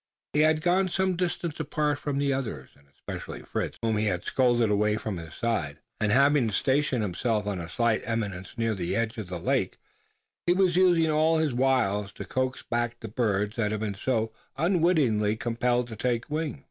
[0.33, 4.05] He had gone some distance apart from the others, and especially from Fritz, whom he
[4.05, 8.73] had scolded away from his side; and, having stationed himself on a slight eminence near
[8.73, 9.77] the edge of the lake,
[10.47, 14.31] he was using all his wiles to coax back the birds that had been so
[14.57, 16.59] unwittingly compelled to take wing.